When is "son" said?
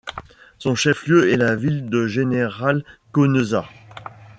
0.57-0.73